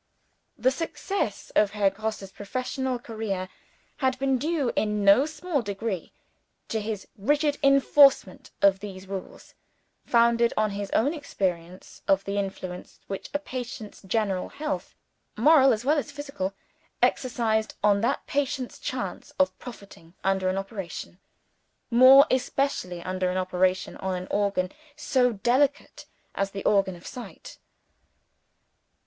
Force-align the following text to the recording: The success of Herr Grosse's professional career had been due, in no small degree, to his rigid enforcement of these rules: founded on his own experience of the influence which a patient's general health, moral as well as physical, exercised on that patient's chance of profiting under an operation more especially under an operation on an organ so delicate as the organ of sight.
The 0.57 0.71
success 0.71 1.51
of 1.55 1.69
Herr 1.73 1.91
Grosse's 1.91 2.31
professional 2.31 2.97
career 2.97 3.49
had 3.97 4.17
been 4.17 4.39
due, 4.39 4.71
in 4.75 5.05
no 5.05 5.27
small 5.27 5.61
degree, 5.61 6.11
to 6.69 6.81
his 6.81 7.07
rigid 7.19 7.59
enforcement 7.61 8.49
of 8.63 8.79
these 8.79 9.05
rules: 9.05 9.53
founded 10.03 10.53
on 10.57 10.71
his 10.71 10.89
own 10.89 11.13
experience 11.13 12.01
of 12.07 12.23
the 12.23 12.39
influence 12.39 12.99
which 13.05 13.29
a 13.31 13.37
patient's 13.37 14.01
general 14.01 14.49
health, 14.49 14.95
moral 15.37 15.71
as 15.71 15.85
well 15.85 15.99
as 15.99 16.09
physical, 16.11 16.55
exercised 17.03 17.75
on 17.83 18.01
that 18.01 18.25
patient's 18.25 18.79
chance 18.79 19.29
of 19.37 19.55
profiting 19.59 20.15
under 20.23 20.49
an 20.49 20.57
operation 20.57 21.19
more 21.91 22.25
especially 22.31 23.03
under 23.03 23.29
an 23.29 23.37
operation 23.37 23.97
on 23.97 24.15
an 24.19 24.27
organ 24.31 24.71
so 24.95 25.31
delicate 25.33 26.07
as 26.33 26.49
the 26.49 26.63
organ 26.65 26.95
of 26.95 27.05
sight. 27.05 27.59